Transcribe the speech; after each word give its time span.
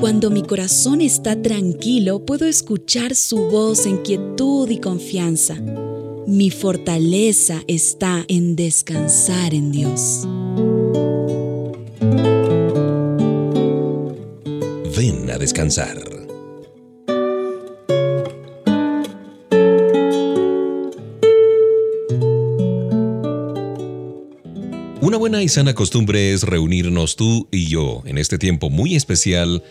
Cuando 0.00 0.30
mi 0.30 0.42
corazón 0.42 1.02
está 1.02 1.40
tranquilo, 1.42 2.24
puedo 2.24 2.46
escuchar 2.46 3.14
su 3.14 3.50
voz 3.50 3.84
en 3.84 3.98
quietud 3.98 4.70
y 4.70 4.78
confianza. 4.78 5.56
Mi 6.26 6.50
fortaleza 6.50 7.62
está 7.68 8.24
en 8.26 8.56
descansar 8.56 9.52
en 9.52 9.70
Dios. 9.70 10.26
Ven 14.96 15.30
a 15.30 15.36
descansar. 15.36 15.98
Una 25.02 25.18
buena 25.18 25.42
y 25.42 25.48
sana 25.48 25.74
costumbre 25.74 26.32
es 26.32 26.44
reunirnos 26.44 27.16
tú 27.16 27.48
y 27.50 27.66
yo 27.66 28.02
en 28.06 28.16
este 28.16 28.38
tiempo 28.38 28.70
muy 28.70 28.94
especial, 28.94 29.62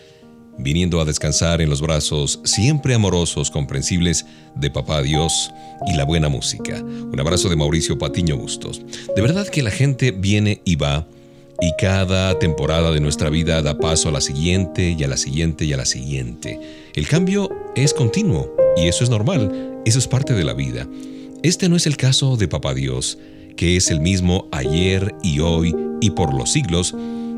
viniendo 0.62 1.00
a 1.00 1.04
descansar 1.04 1.60
en 1.60 1.70
los 1.70 1.80
brazos 1.80 2.40
siempre 2.44 2.94
amorosos, 2.94 3.50
comprensibles 3.50 4.26
de 4.54 4.70
Papá 4.70 5.02
Dios 5.02 5.50
y 5.86 5.96
la 5.96 6.04
buena 6.04 6.28
música. 6.28 6.82
Un 6.82 7.18
abrazo 7.18 7.48
de 7.48 7.56
Mauricio 7.56 7.98
Patiño 7.98 8.36
Bustos. 8.36 8.82
De 9.14 9.22
verdad 9.22 9.46
que 9.48 9.62
la 9.62 9.70
gente 9.70 10.10
viene 10.12 10.60
y 10.64 10.76
va 10.76 11.06
y 11.60 11.72
cada 11.78 12.38
temporada 12.38 12.90
de 12.90 13.00
nuestra 13.00 13.28
vida 13.28 13.60
da 13.62 13.78
paso 13.78 14.08
a 14.08 14.12
la 14.12 14.20
siguiente 14.20 14.96
y 14.98 15.04
a 15.04 15.08
la 15.08 15.16
siguiente 15.16 15.64
y 15.64 15.72
a 15.72 15.76
la 15.76 15.84
siguiente. 15.84 16.58
El 16.94 17.06
cambio 17.06 17.50
es 17.76 17.92
continuo 17.92 18.54
y 18.76 18.88
eso 18.88 19.04
es 19.04 19.10
normal, 19.10 19.80
eso 19.84 19.98
es 19.98 20.06
parte 20.06 20.32
de 20.34 20.44
la 20.44 20.54
vida. 20.54 20.86
Este 21.42 21.68
no 21.68 21.76
es 21.76 21.86
el 21.86 21.96
caso 21.96 22.36
de 22.36 22.48
Papá 22.48 22.74
Dios 22.74 23.18
que 23.60 23.76
es 23.76 23.90
el 23.90 24.00
mismo 24.00 24.48
ayer 24.52 25.14
y 25.22 25.40
hoy 25.40 25.76
y 26.00 26.10
por 26.12 26.32
los 26.32 26.50
siglos, 26.50 26.94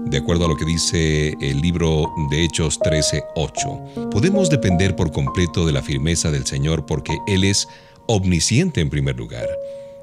de 0.06 0.18
acuerdo 0.18 0.44
a 0.44 0.48
lo 0.48 0.56
que 0.56 0.64
dice 0.64 1.34
el 1.40 1.60
libro 1.60 2.12
de 2.30 2.44
Hechos 2.44 2.78
13:8. 2.80 4.10
Podemos 4.10 4.50
depender 4.50 4.96
por 4.96 5.12
completo 5.12 5.66
de 5.66 5.72
la 5.72 5.82
firmeza 5.82 6.30
del 6.30 6.46
Señor 6.46 6.86
porque 6.86 7.16
Él 7.26 7.44
es 7.44 7.68
omnisciente 8.06 8.80
en 8.80 8.90
primer 8.90 9.16
lugar. 9.16 9.46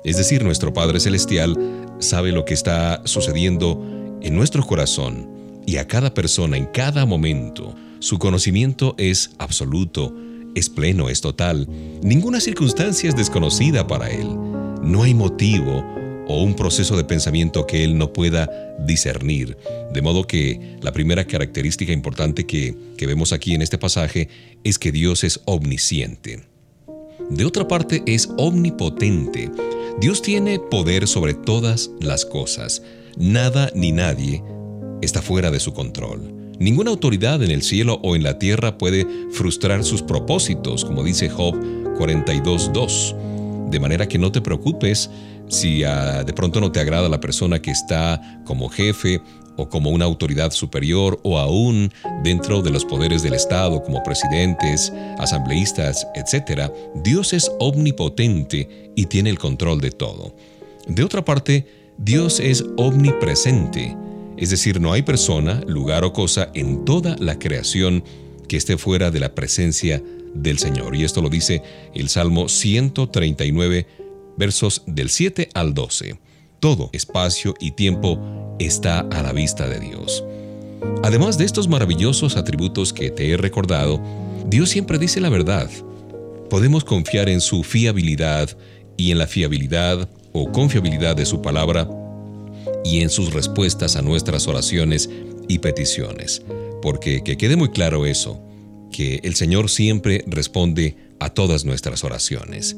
Es 0.04 0.18
decir, 0.18 0.44
nuestro 0.44 0.74
Padre 0.74 1.00
Celestial 1.00 1.58
sabe 2.00 2.32
lo 2.32 2.46
que 2.46 2.54
está 2.54 3.02
sucediendo 3.06 3.80
en 4.22 4.36
nuestro 4.36 4.66
corazón 4.66 5.30
y 5.66 5.78
a 5.78 5.88
cada 5.88 6.14
persona 6.14 6.58
en 6.58 6.66
cada 6.68 7.06
momento. 7.06 7.76
Su 8.00 8.18
conocimiento 8.18 8.96
es 8.98 9.32
absoluto, 9.38 10.16
es 10.56 10.70
pleno, 10.70 11.10
es 11.10 11.22
total. 11.22 11.68
Ninguna 12.02 12.40
circunstancia 12.40 13.10
es 13.10 13.16
desconocida 13.16 13.86
para 13.86 14.10
Él. 14.10 14.28
No 14.82 15.04
hay 15.04 15.14
motivo 15.14 15.84
o 16.30 16.44
un 16.44 16.56
proceso 16.56 16.96
de 16.96 17.04
pensamiento 17.04 17.66
que 17.66 17.84
él 17.84 17.98
no 17.98 18.14
pueda 18.14 18.76
discernir. 18.86 19.58
De 19.92 20.04
modo 20.04 20.28
que 20.28 20.78
la 20.80 20.92
primera 20.92 21.26
característica 21.26 21.92
importante 21.92 22.46
que, 22.46 22.76
que 22.98 23.08
vemos 23.08 23.34
aquí 23.34 23.56
en 23.56 23.64
este 23.64 23.80
pasaje 23.80 24.30
es 24.64 24.78
que 24.78 24.92
Dios 24.92 25.24
es 25.24 25.42
omnisciente. 25.46 26.44
De 27.32 27.46
otra 27.46 27.68
parte, 27.68 28.04
es 28.06 28.30
omnipotente. 28.38 29.50
Dios 30.00 30.22
tiene 30.22 30.60
poder 30.60 31.08
sobre 31.08 31.34
todas 31.34 31.90
las 32.00 32.26
cosas. 32.26 32.84
Nada 33.18 33.72
ni 33.74 33.92
nadie 33.92 34.44
está 35.02 35.24
fuera 35.24 35.50
de 35.50 35.60
su 35.60 35.74
control. 35.74 36.32
Ninguna 36.60 36.92
autoridad 36.92 37.42
en 37.42 37.50
el 37.50 37.64
cielo 37.64 38.00
o 38.04 38.16
en 38.16 38.22
la 38.22 38.38
tierra 38.38 38.78
puede 38.78 39.08
frustrar 39.32 39.84
sus 39.84 40.04
propósitos, 40.04 40.86
como 40.86 41.04
dice 41.04 41.28
Job 41.28 41.56
42.2. 41.98 43.70
De 43.70 43.80
manera 43.80 44.08
que 44.08 44.18
no 44.18 44.32
te 44.32 44.42
preocupes 44.42 45.10
si 45.50 45.84
ah, 45.84 46.24
de 46.24 46.34
pronto 46.34 46.62
no 46.62 46.72
te 46.72 46.80
agrada 46.80 47.10
la 47.10 47.20
persona 47.20 47.62
que 47.62 47.72
está 47.72 48.42
como 48.46 48.70
jefe 48.70 49.22
o 49.58 49.68
como 49.68 49.90
una 49.90 50.06
autoridad 50.06 50.52
superior 50.52 51.20
o 51.24 51.38
aún 51.38 51.92
dentro 52.24 52.62
de 52.62 52.72
los 52.72 52.86
poderes 52.86 53.24
del 53.24 53.34
Estado 53.34 53.84
como 53.84 54.02
presidentes, 54.04 54.94
asambleístas, 55.18 56.08
etc., 56.16 56.72
Dios 57.04 57.34
es 57.34 57.52
omnipotente 57.60 58.92
y 58.96 59.08
tiene 59.08 59.30
el 59.30 59.38
control 59.38 59.82
de 59.82 59.92
todo. 59.92 60.34
De 60.88 61.04
otra 61.04 61.26
parte, 61.26 61.68
Dios 61.98 62.40
es 62.40 62.64
omnipresente, 62.78 63.98
es 64.38 64.52
decir, 64.52 64.80
no 64.80 64.94
hay 64.94 65.02
persona, 65.02 65.62
lugar 65.68 66.06
o 66.06 66.14
cosa 66.14 66.50
en 66.54 66.86
toda 66.86 67.18
la 67.20 67.38
creación 67.38 68.04
que 68.48 68.56
esté 68.56 68.78
fuera 68.78 69.12
de 69.12 69.20
la 69.20 69.36
presencia 69.36 70.02
del 70.34 70.58
Señor. 70.60 70.96
Y 70.96 71.04
esto 71.04 71.22
lo 71.22 71.30
dice 71.30 71.62
el 71.94 72.08
Salmo 72.08 72.48
139, 72.48 73.86
versos 74.40 74.82
del 74.88 75.10
7 75.10 75.50
al 75.54 75.76
12. 75.76 76.18
Todo 76.60 76.90
espacio 76.94 77.54
y 77.60 77.72
tiempo 77.72 78.56
está 78.58 79.02
a 79.02 79.22
la 79.22 79.34
vista 79.34 79.68
de 79.68 79.80
Dios. 79.80 80.24
Además 81.04 81.38
de 81.38 81.46
estos 81.46 81.68
maravillosos 81.68 82.38
atributos 82.38 82.94
que 82.94 83.12
te 83.12 83.30
he 83.30 83.38
recordado, 83.38 84.02
Dios 84.48 84.70
siempre 84.70 84.98
dice 84.98 85.20
la 85.20 85.30
verdad. 85.30 85.70
Podemos 86.50 86.86
confiar 86.86 87.30
en 87.30 87.42
su 87.42 87.64
fiabilidad 87.64 88.58
y 88.98 89.12
en 89.12 89.18
la 89.18 89.28
fiabilidad 89.28 90.10
o 90.32 90.52
confiabilidad 90.52 91.18
de 91.18 91.26
su 91.26 91.42
palabra 91.42 91.88
y 92.86 93.02
en 93.02 93.10
sus 93.10 93.34
respuestas 93.34 93.98
a 93.98 94.02
nuestras 94.02 94.48
oraciones 94.48 95.10
y 95.50 95.60
peticiones. 95.60 96.42
Porque 96.82 97.24
que 97.24 97.38
quede 97.38 97.58
muy 97.58 97.70
claro 97.70 98.06
eso, 98.06 98.42
que 98.92 99.20
el 99.24 99.36
Señor 99.36 99.70
siempre 99.70 100.24
responde 100.28 100.96
a 101.20 101.30
todas 101.30 101.66
nuestras 101.66 102.06
oraciones 102.06 102.78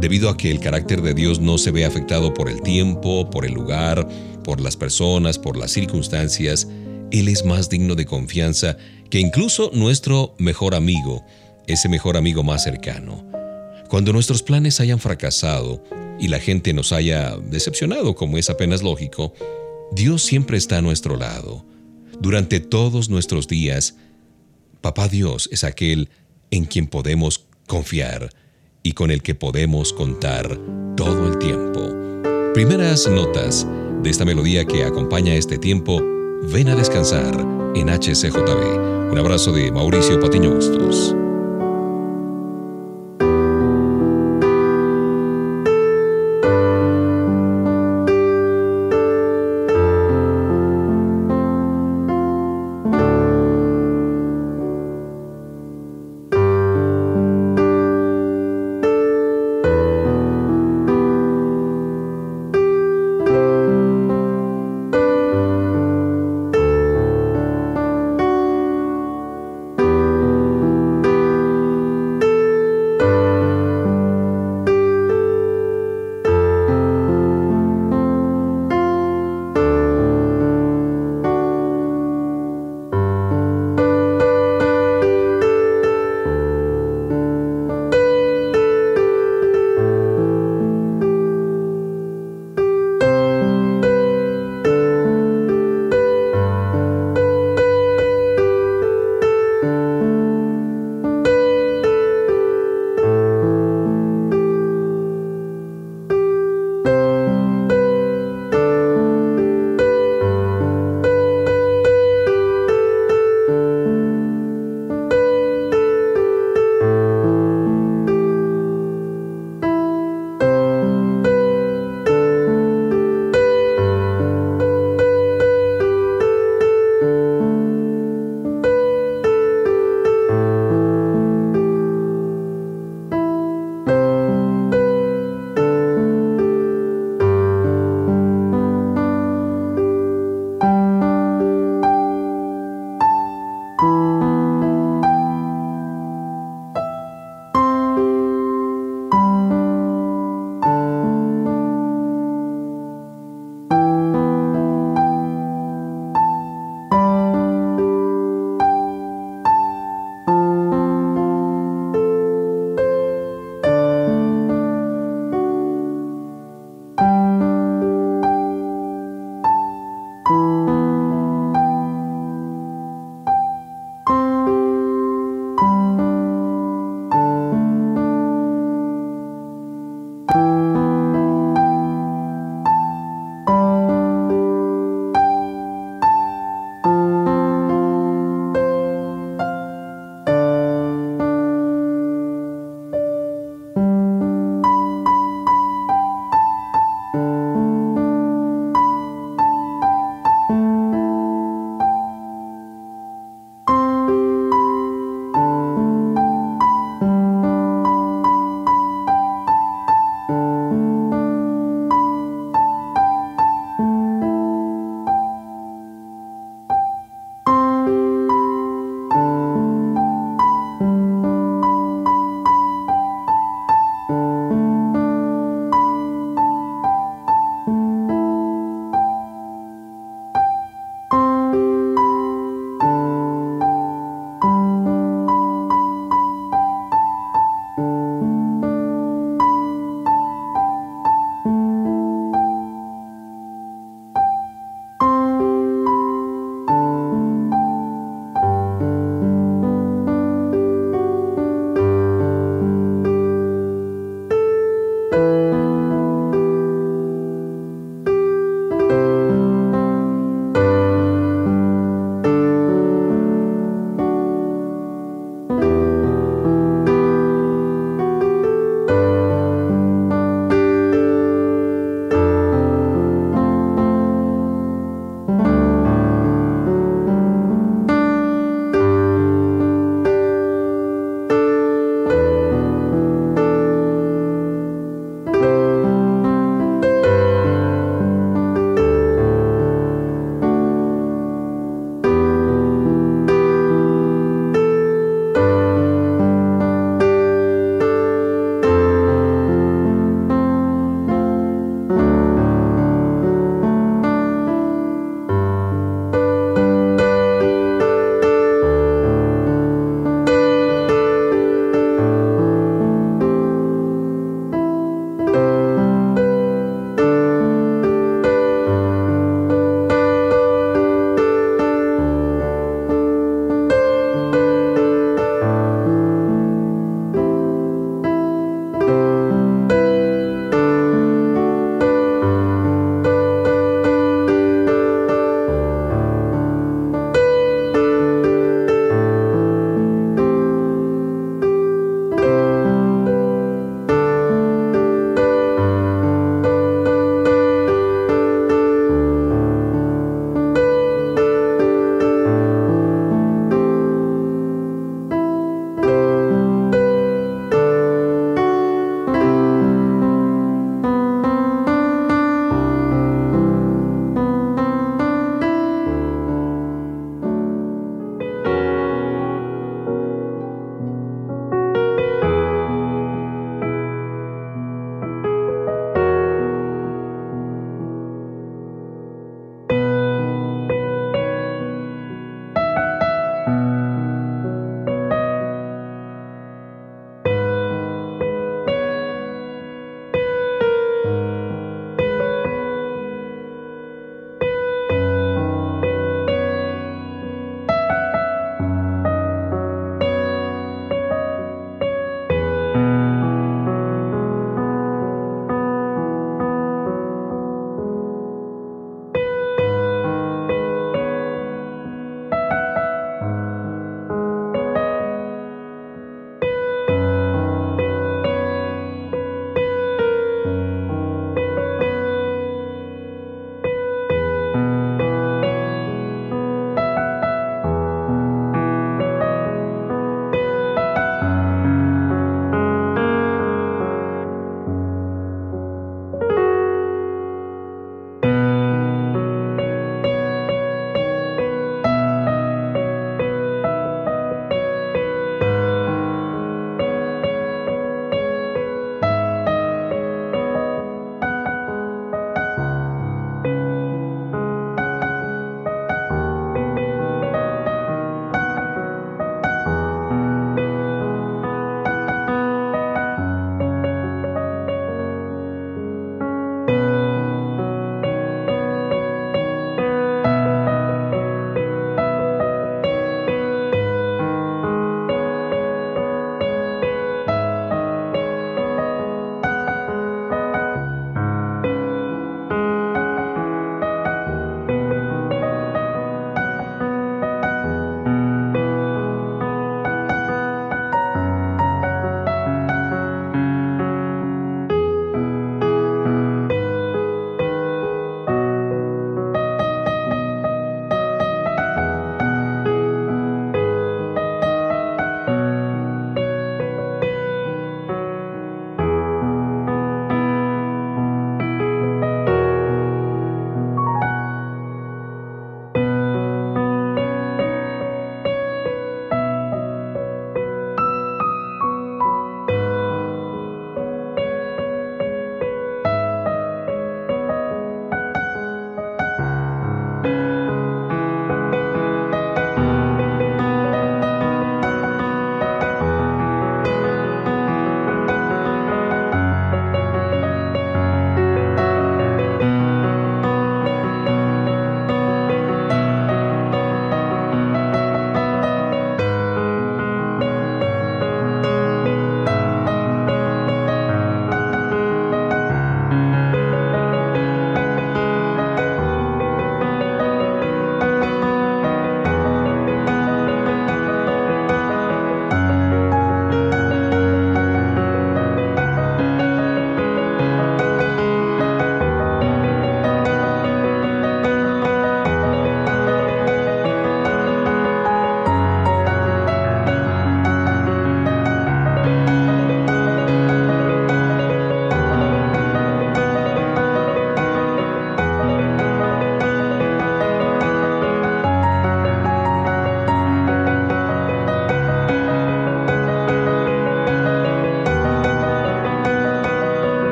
debido 0.00 0.28
a 0.28 0.36
que 0.36 0.50
el 0.50 0.60
carácter 0.60 1.02
de 1.02 1.14
Dios 1.14 1.40
no 1.40 1.58
se 1.58 1.70
ve 1.70 1.84
afectado 1.84 2.32
por 2.32 2.48
el 2.48 2.62
tiempo, 2.62 3.28
por 3.30 3.44
el 3.44 3.52
lugar, 3.52 4.08
por 4.44 4.60
las 4.60 4.76
personas, 4.76 5.38
por 5.38 5.56
las 5.56 5.72
circunstancias, 5.72 6.68
Él 7.10 7.28
es 7.28 7.44
más 7.44 7.68
digno 7.68 7.94
de 7.94 8.06
confianza 8.06 8.76
que 9.10 9.20
incluso 9.20 9.70
nuestro 9.74 10.34
mejor 10.38 10.74
amigo, 10.74 11.24
ese 11.66 11.88
mejor 11.88 12.16
amigo 12.16 12.42
más 12.42 12.62
cercano. 12.62 13.24
Cuando 13.88 14.12
nuestros 14.12 14.42
planes 14.42 14.80
hayan 14.80 14.98
fracasado 14.98 15.82
y 16.20 16.28
la 16.28 16.40
gente 16.40 16.72
nos 16.72 16.92
haya 16.92 17.36
decepcionado, 17.36 18.14
como 18.14 18.38
es 18.38 18.50
apenas 18.50 18.82
lógico, 18.82 19.32
Dios 19.92 20.22
siempre 20.22 20.58
está 20.58 20.78
a 20.78 20.82
nuestro 20.82 21.16
lado. 21.16 21.64
Durante 22.20 22.60
todos 22.60 23.08
nuestros 23.08 23.48
días, 23.48 23.96
Papá 24.80 25.08
Dios 25.08 25.48
es 25.50 25.64
aquel 25.64 26.08
en 26.50 26.64
quien 26.64 26.86
podemos 26.86 27.46
confiar 27.66 28.30
y 28.88 28.92
con 28.92 29.10
el 29.10 29.22
que 29.22 29.34
podemos 29.34 29.92
contar 29.92 30.58
todo 30.96 31.28
el 31.28 31.36
tiempo. 31.36 31.94
Primeras 32.54 33.06
notas 33.06 33.66
de 34.02 34.08
esta 34.08 34.24
melodía 34.24 34.64
que 34.64 34.82
acompaña 34.82 35.34
este 35.34 35.58
tiempo, 35.58 36.00
ven 36.50 36.68
a 36.68 36.74
descansar 36.74 37.38
en 37.74 37.90
HCJB. 37.90 39.10
Un 39.12 39.18
abrazo 39.18 39.52
de 39.52 39.70
Mauricio 39.70 40.18
Patiño 40.18 40.54
Bustos. 40.54 41.17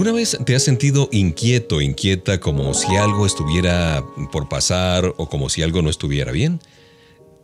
¿Alguna 0.00 0.16
vez 0.16 0.38
te 0.46 0.54
has 0.54 0.62
sentido 0.62 1.10
inquieto, 1.12 1.82
inquieta, 1.82 2.40
como 2.40 2.72
si 2.72 2.96
algo 2.96 3.26
estuviera 3.26 4.02
por 4.32 4.48
pasar 4.48 5.04
o 5.18 5.28
como 5.28 5.50
si 5.50 5.62
algo 5.62 5.82
no 5.82 5.90
estuviera 5.90 6.32
bien? 6.32 6.58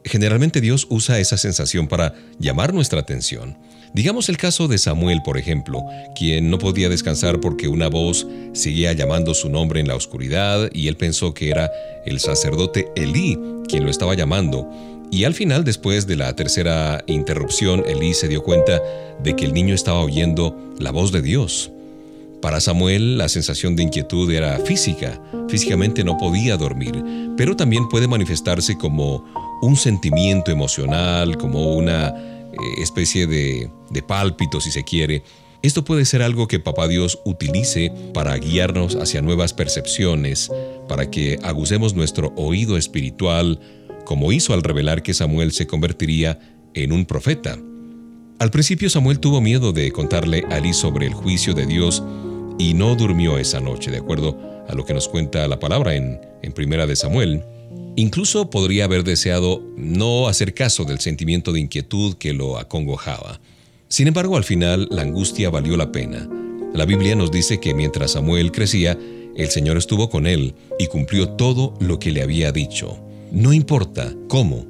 Generalmente 0.06 0.62
Dios 0.62 0.86
usa 0.88 1.18
esa 1.18 1.36
sensación 1.36 1.86
para 1.86 2.14
llamar 2.38 2.72
nuestra 2.72 2.98
atención. 2.98 3.58
Digamos 3.92 4.30
el 4.30 4.38
caso 4.38 4.68
de 4.68 4.78
Samuel, 4.78 5.20
por 5.22 5.36
ejemplo, 5.36 5.84
quien 6.18 6.48
no 6.48 6.56
podía 6.56 6.88
descansar 6.88 7.40
porque 7.40 7.68
una 7.68 7.88
voz 7.88 8.26
seguía 8.54 8.94
llamando 8.94 9.34
su 9.34 9.50
nombre 9.50 9.80
en 9.80 9.88
la 9.88 9.94
oscuridad 9.94 10.70
y 10.72 10.88
él 10.88 10.96
pensó 10.96 11.34
que 11.34 11.50
era 11.50 11.70
el 12.06 12.20
sacerdote 12.20 12.88
Elí 12.96 13.38
quien 13.68 13.84
lo 13.84 13.90
estaba 13.90 14.14
llamando. 14.14 14.66
Y 15.10 15.24
al 15.24 15.34
final, 15.34 15.62
después 15.62 16.06
de 16.06 16.16
la 16.16 16.34
tercera 16.34 17.04
interrupción, 17.06 17.84
Elí 17.86 18.14
se 18.14 18.28
dio 18.28 18.42
cuenta 18.42 18.80
de 19.22 19.36
que 19.36 19.44
el 19.44 19.52
niño 19.52 19.74
estaba 19.74 20.00
oyendo 20.00 20.74
la 20.78 20.90
voz 20.90 21.12
de 21.12 21.20
Dios. 21.20 21.70
Para 22.40 22.60
Samuel 22.60 23.18
la 23.18 23.28
sensación 23.28 23.76
de 23.76 23.82
inquietud 23.82 24.30
era 24.30 24.58
física, 24.60 25.20
físicamente 25.48 26.04
no 26.04 26.18
podía 26.18 26.56
dormir, 26.56 27.02
pero 27.36 27.56
también 27.56 27.88
puede 27.88 28.08
manifestarse 28.08 28.76
como 28.76 29.24
un 29.62 29.76
sentimiento 29.76 30.50
emocional, 30.50 31.38
como 31.38 31.74
una 31.74 32.08
eh, 32.08 32.82
especie 32.82 33.26
de, 33.26 33.70
pálpito 34.06 34.60
si 34.60 34.70
se 34.70 34.84
quiere. 34.84 35.22
Esto 35.62 35.84
puede 35.84 36.04
ser 36.04 36.22
algo 36.22 36.46
que 36.46 36.60
Papá 36.60 36.86
Dios 36.86 37.18
utilice 37.24 37.90
para 38.12 38.36
guiarnos 38.36 38.96
hacia 38.96 39.22
nuevas 39.22 39.54
percepciones, 39.54 40.50
para 40.88 41.10
que 41.10 41.38
agucemos 41.42 41.94
nuestro 41.94 42.32
oído 42.36 42.76
espiritual, 42.76 43.58
como 44.04 44.30
hizo 44.30 44.52
al 44.52 44.62
revelar 44.62 45.02
que 45.02 45.14
Samuel 45.14 45.52
se 45.52 45.66
convertiría 45.66 46.38
en 46.74 46.92
un 46.92 47.06
profeta. 47.06 47.58
Al 48.38 48.50
principio 48.50 48.90
Samuel 48.90 49.18
tuvo 49.18 49.40
miedo 49.40 49.72
de 49.72 49.90
contarle 49.90 50.44
a 50.50 50.58
Elí 50.58 50.74
sobre 50.74 51.06
el 51.06 51.14
juicio 51.14 51.54
de 51.54 51.64
Dios 51.64 52.02
y 52.58 52.74
no 52.74 52.94
durmió 52.94 53.38
esa 53.38 53.60
noche, 53.60 53.90
de 53.90 53.98
acuerdo 53.98 54.38
a 54.68 54.74
lo 54.74 54.84
que 54.84 54.94
nos 54.94 55.08
cuenta 55.08 55.46
la 55.48 55.58
palabra 55.58 55.94
en, 55.94 56.20
en 56.42 56.52
Primera 56.52 56.86
de 56.86 56.96
Samuel. 56.96 57.44
Incluso 57.96 58.50
podría 58.50 58.84
haber 58.84 59.04
deseado 59.04 59.62
no 59.76 60.28
hacer 60.28 60.54
caso 60.54 60.84
del 60.84 61.00
sentimiento 61.00 61.52
de 61.52 61.60
inquietud 61.60 62.14
que 62.14 62.32
lo 62.32 62.58
acongojaba. 62.58 63.40
Sin 63.88 64.08
embargo, 64.08 64.36
al 64.36 64.44
final 64.44 64.88
la 64.90 65.02
angustia 65.02 65.50
valió 65.50 65.76
la 65.76 65.92
pena. 65.92 66.28
La 66.74 66.84
Biblia 66.84 67.14
nos 67.14 67.30
dice 67.30 67.60
que 67.60 67.72
mientras 67.72 68.12
Samuel 68.12 68.52
crecía, 68.52 68.98
el 69.36 69.48
Señor 69.48 69.76
estuvo 69.76 70.10
con 70.10 70.26
él 70.26 70.54
y 70.78 70.86
cumplió 70.88 71.30
todo 71.30 71.74
lo 71.80 71.98
que 71.98 72.10
le 72.10 72.22
había 72.22 72.52
dicho. 72.52 72.98
No 73.30 73.52
importa 73.52 74.12
cómo 74.28 74.66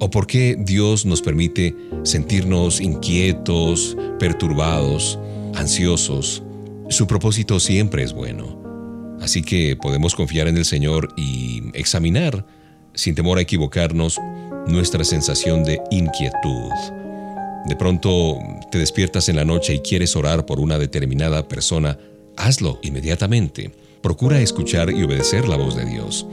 o 0.00 0.10
por 0.10 0.26
qué 0.26 0.56
Dios 0.58 1.04
nos 1.06 1.22
permite 1.22 1.74
sentirnos 2.02 2.80
inquietos, 2.80 3.96
perturbados, 4.18 5.18
ansiosos, 5.54 6.42
su 6.90 7.06
propósito 7.06 7.60
siempre 7.60 8.02
es 8.02 8.12
bueno. 8.12 8.62
Así 9.20 9.42
que 9.42 9.76
podemos 9.76 10.14
confiar 10.14 10.48
en 10.48 10.56
el 10.56 10.64
Señor 10.64 11.14
y 11.16 11.62
examinar, 11.72 12.44
sin 12.94 13.14
temor 13.14 13.38
a 13.38 13.42
equivocarnos, 13.42 14.18
nuestra 14.66 15.04
sensación 15.04 15.64
de 15.64 15.80
inquietud. 15.90 16.70
De 17.66 17.76
pronto 17.76 18.38
te 18.70 18.78
despiertas 18.78 19.28
en 19.28 19.36
la 19.36 19.44
noche 19.44 19.74
y 19.74 19.78
quieres 19.78 20.14
orar 20.16 20.44
por 20.44 20.60
una 20.60 20.78
determinada 20.78 21.48
persona, 21.48 21.98
hazlo 22.36 22.78
inmediatamente. 22.82 23.72
Procura 24.02 24.40
escuchar 24.40 24.90
y 24.90 25.02
obedecer 25.02 25.48
la 25.48 25.56
voz 25.56 25.74
de 25.76 25.86
Dios. 25.86 26.26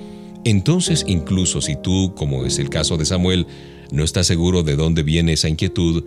Entonces, 0.44 1.06
incluso 1.08 1.62
si 1.62 1.78
tú, 1.78 2.14
como 2.16 2.46
es 2.46 2.60
el 2.60 2.70
caso 2.70 2.98
de 2.98 3.06
Samuel, 3.06 3.48
no 3.92 4.04
estás 4.04 4.28
seguro 4.28 4.64
de 4.64 4.76
dónde 4.76 5.04
viene 5.04 5.34
esa 5.34 5.48
inquietud, 5.48 6.04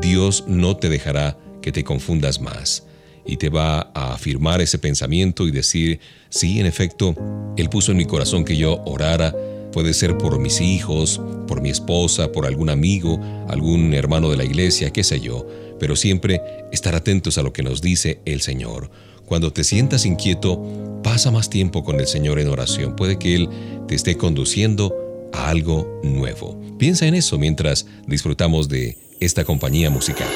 Dios 0.00 0.44
no 0.46 0.76
te 0.76 0.88
dejará 0.88 1.38
que 1.62 1.72
te 1.72 1.82
confundas 1.82 2.40
más 2.40 2.87
y 3.28 3.36
te 3.36 3.50
va 3.50 3.90
a 3.94 4.14
afirmar 4.14 4.60
ese 4.60 4.78
pensamiento 4.78 5.46
y 5.46 5.50
decir, 5.50 6.00
sí, 6.30 6.58
en 6.58 6.66
efecto, 6.66 7.14
Él 7.56 7.68
puso 7.68 7.92
en 7.92 7.98
mi 7.98 8.06
corazón 8.06 8.44
que 8.44 8.56
yo 8.56 8.82
orara, 8.86 9.36
puede 9.70 9.92
ser 9.92 10.16
por 10.16 10.38
mis 10.40 10.60
hijos, 10.62 11.20
por 11.46 11.60
mi 11.60 11.68
esposa, 11.68 12.32
por 12.32 12.46
algún 12.46 12.70
amigo, 12.70 13.20
algún 13.48 13.92
hermano 13.92 14.30
de 14.30 14.38
la 14.38 14.44
iglesia, 14.44 14.90
qué 14.90 15.04
sé 15.04 15.20
yo, 15.20 15.46
pero 15.78 15.94
siempre 15.94 16.40
estar 16.72 16.94
atentos 16.94 17.36
a 17.36 17.42
lo 17.42 17.52
que 17.52 17.62
nos 17.62 17.82
dice 17.82 18.20
el 18.24 18.40
Señor. 18.40 18.90
Cuando 19.26 19.52
te 19.52 19.62
sientas 19.62 20.06
inquieto, 20.06 21.00
pasa 21.04 21.30
más 21.30 21.50
tiempo 21.50 21.84
con 21.84 22.00
el 22.00 22.06
Señor 22.06 22.38
en 22.38 22.48
oración. 22.48 22.96
Puede 22.96 23.18
que 23.18 23.34
Él 23.36 23.50
te 23.86 23.94
esté 23.94 24.16
conduciendo 24.16 24.96
a 25.34 25.50
algo 25.50 26.00
nuevo. 26.02 26.58
Piensa 26.78 27.06
en 27.06 27.14
eso 27.14 27.38
mientras 27.38 27.86
disfrutamos 28.06 28.70
de 28.70 28.96
esta 29.20 29.44
compañía 29.44 29.90
musical. 29.90 30.28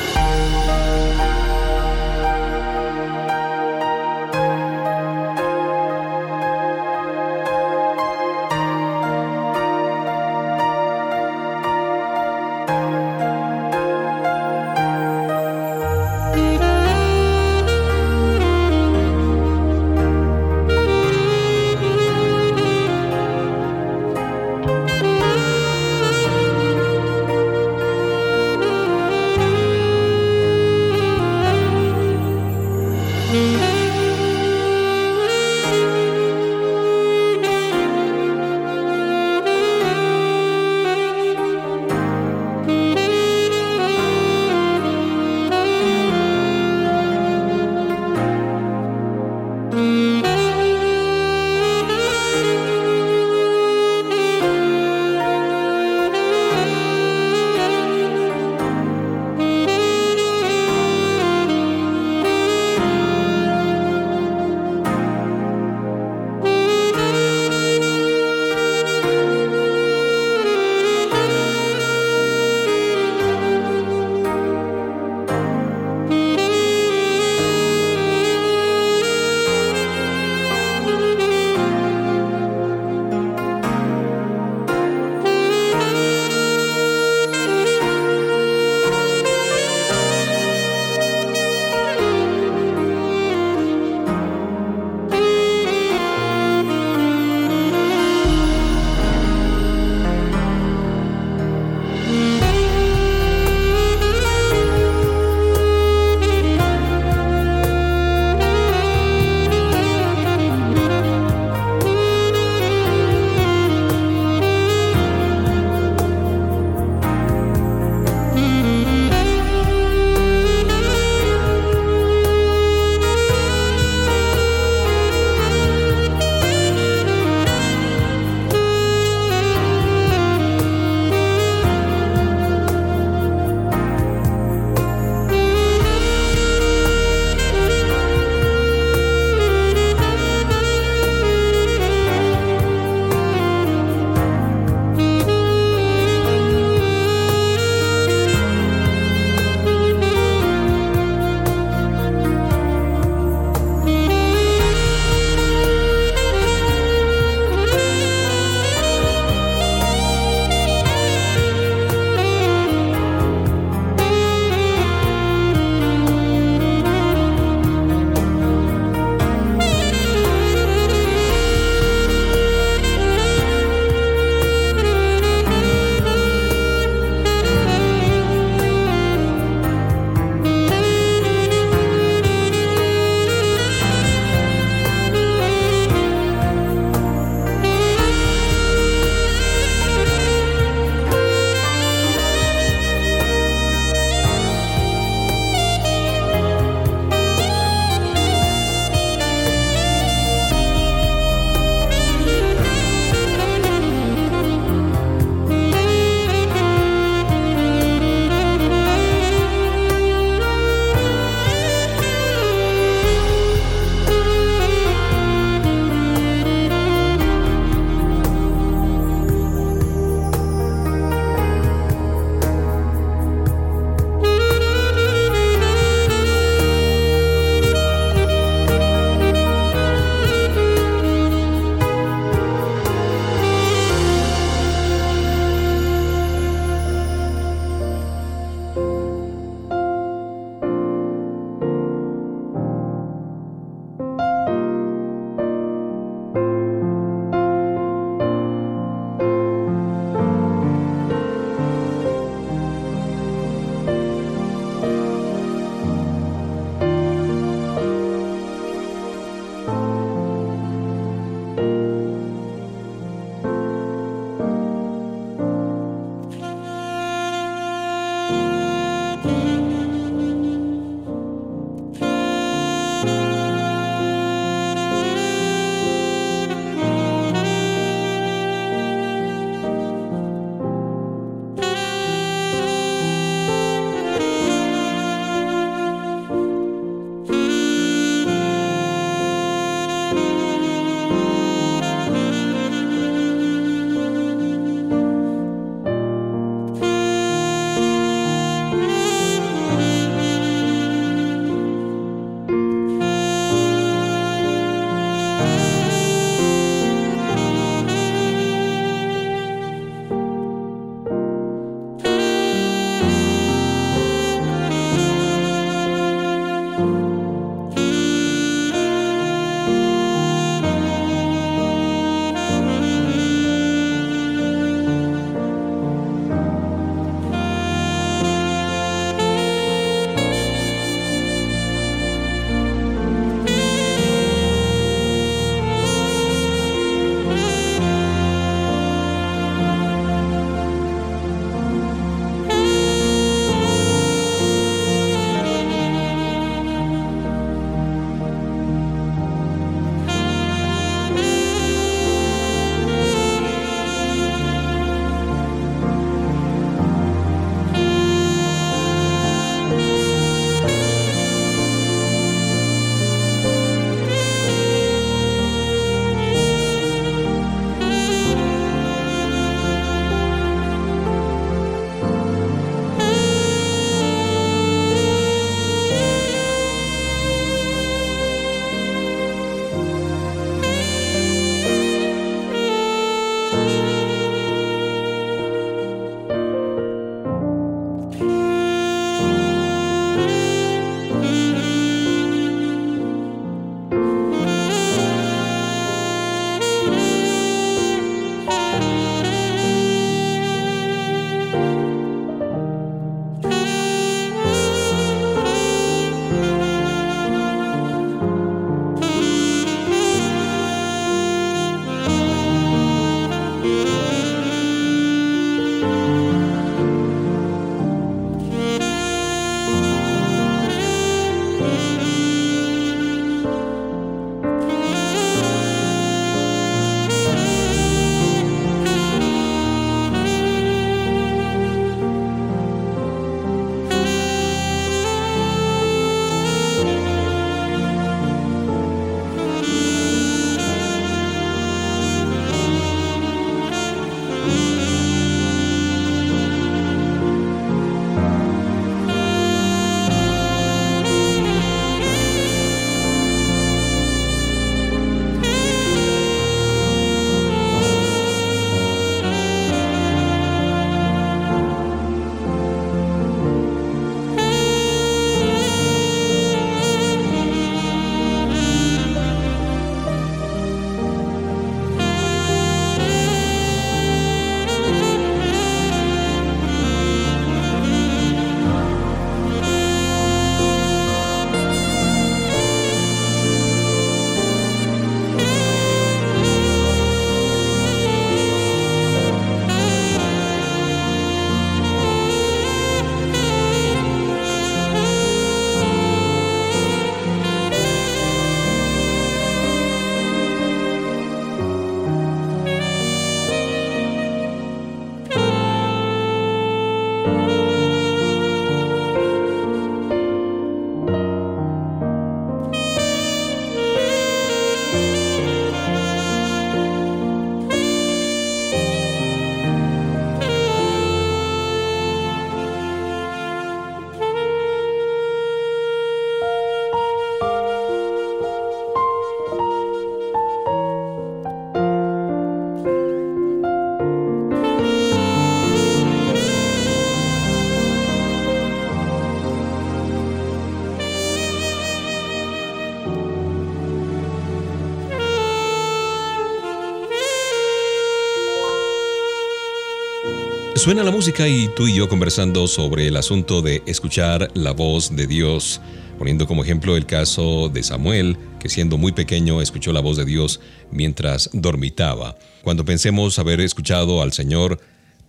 Suena 550.82 551.04
la 551.04 551.12
música 551.12 551.46
y 551.46 551.68
tú 551.68 551.86
y 551.86 551.94
yo 551.94 552.08
conversando 552.08 552.66
sobre 552.66 553.06
el 553.06 553.16
asunto 553.16 553.62
de 553.62 553.84
escuchar 553.86 554.50
la 554.54 554.72
voz 554.72 555.14
de 555.14 555.28
Dios, 555.28 555.80
poniendo 556.18 556.48
como 556.48 556.64
ejemplo 556.64 556.96
el 556.96 557.06
caso 557.06 557.68
de 557.68 557.84
Samuel, 557.84 558.36
que 558.58 558.68
siendo 558.68 558.98
muy 558.98 559.12
pequeño 559.12 559.62
escuchó 559.62 559.92
la 559.92 560.00
voz 560.00 560.16
de 560.16 560.24
Dios 560.24 560.58
mientras 560.90 561.50
dormitaba. 561.52 562.36
Cuando 562.64 562.84
pensemos 562.84 563.38
haber 563.38 563.60
escuchado 563.60 564.22
al 564.22 564.32
Señor, 564.32 564.80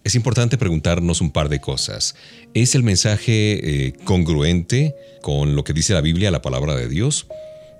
es 0.04 0.16
importante 0.16 0.58
preguntarnos 0.58 1.22
un 1.22 1.30
par 1.30 1.50
de 1.50 1.62
cosas. 1.62 2.16
¿Es 2.56 2.74
el 2.74 2.82
mensaje 2.82 3.86
eh, 3.86 3.94
congruente 4.06 4.96
con 5.22 5.56
lo 5.56 5.64
que 5.64 5.74
dice 5.74 5.94
la 5.94 6.02
Biblia, 6.02 6.32
la 6.32 6.42
palabra 6.42 6.74
de 6.74 6.90
Dios? 6.90 7.28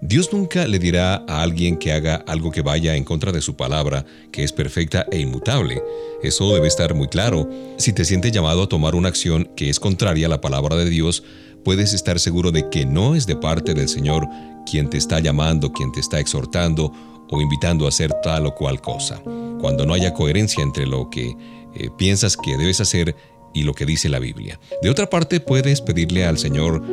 Dios 0.06 0.34
nunca 0.34 0.68
le 0.68 0.80
dirá 0.80 1.24
a 1.30 1.42
alguien 1.42 1.78
que 1.78 1.94
haga 1.94 2.16
algo 2.28 2.52
que 2.52 2.62
vaya 2.62 2.98
en 2.98 3.06
contra 3.06 3.32
de 3.32 3.40
su 3.40 3.56
palabra, 3.56 4.06
que 4.34 4.44
es 4.44 4.52
perfecta 4.52 5.06
e 5.10 5.20
inmutable. 5.20 5.82
Eso 6.22 6.54
debe 6.54 6.68
estar 6.68 6.94
muy 6.94 7.08
claro. 7.08 7.50
Si 7.78 7.94
te 7.94 8.04
sientes 8.04 8.34
llamado 8.34 8.64
a 8.64 8.68
tomar 8.68 8.96
una 8.96 9.08
acción 9.08 9.50
que 9.56 9.70
es 9.70 9.80
contraria 9.80 10.26
a 10.26 10.30
la 10.30 10.42
palabra 10.42 10.76
de 10.76 10.90
Dios, 10.90 11.24
puedes 11.64 11.94
estar 11.94 12.20
seguro 12.20 12.52
de 12.52 12.70
que 12.70 12.86
no 12.86 13.16
es 13.16 13.26
de 13.28 13.38
parte 13.38 13.74
del 13.74 13.88
Señor 13.88 14.28
quien 14.70 14.90
te 14.90 14.98
está 14.98 15.22
llamando, 15.22 15.72
quien 15.72 15.94
te 15.94 16.02
está 16.02 16.20
exhortando 16.20 16.92
o 17.30 17.40
invitando 17.40 17.86
a 17.86 17.90
hacer 17.90 18.12
tal 18.24 18.46
o 18.46 18.54
cual 18.54 18.82
cosa. 18.82 19.22
Cuando 19.62 19.86
no 19.86 19.94
haya 19.94 20.14
coherencia 20.14 20.62
entre 20.64 20.86
lo 20.86 21.10
que 21.10 21.30
eh, 21.76 21.90
piensas 21.98 22.36
que 22.36 22.58
debes 22.58 22.82
hacer 22.82 23.16
y 23.54 23.64
lo 23.64 23.74
que 23.74 23.86
dice 23.86 24.10
la 24.10 24.20
Biblia. 24.20 24.60
De 24.82 24.90
otra 24.90 25.10
parte, 25.10 25.40
puedes 25.40 25.80
pedirle 25.80 26.26
al 26.26 26.38
Señor 26.38 26.84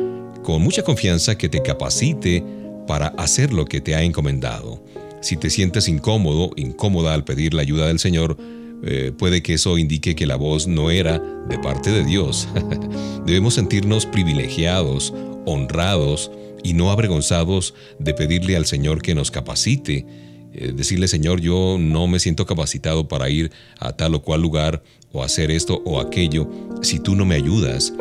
con 0.43 0.61
mucha 0.61 0.83
confianza 0.83 1.37
que 1.37 1.49
te 1.49 1.61
capacite 1.61 2.60
para 2.87 3.07
hacer 3.07 3.53
lo 3.53 3.65
que 3.65 3.81
te 3.81 3.95
ha 3.95 4.03
encomendado. 4.03 4.83
Si 5.21 5.37
te 5.37 5.49
sientes 5.49 5.87
incómodo, 5.87 6.51
incómoda 6.55 7.13
al 7.13 7.23
pedir 7.23 7.53
la 7.53 7.61
ayuda 7.61 7.87
del 7.87 7.99
Señor, 7.99 8.37
eh, 8.83 9.11
puede 9.15 9.43
que 9.43 9.53
eso 9.53 9.77
indique 9.77 10.15
que 10.15 10.25
la 10.25 10.35
voz 10.35 10.67
no 10.67 10.89
era 10.89 11.19
de 11.19 11.59
parte 11.59 11.91
de 11.91 12.03
Dios. 12.03 12.47
Debemos 13.25 13.53
sentirnos 13.53 14.07
privilegiados, 14.07 15.13
honrados 15.45 16.31
y 16.63 16.73
no 16.73 16.91
avergonzados 16.91 17.75
de 17.99 18.13
pedirle 18.13 18.55
al 18.55 18.65
Señor 18.65 19.01
que 19.01 19.13
nos 19.13 19.29
capacite. 19.29 20.05
Eh, 20.53 20.73
decirle, 20.75 21.07
Señor, 21.07 21.39
yo 21.39 21.77
no 21.79 22.07
me 22.07 22.19
siento 22.19 22.45
capacitado 22.45 23.07
para 23.07 23.29
ir 23.29 23.51
a 23.79 23.93
tal 23.93 24.15
o 24.15 24.21
cual 24.21 24.41
lugar 24.41 24.81
o 25.11 25.23
hacer 25.23 25.51
esto 25.51 25.81
o 25.85 25.99
aquello 25.99 26.49
si 26.81 26.99
tú 26.99 27.15
no 27.15 27.25
me 27.25 27.35
ayudas, 27.35 27.93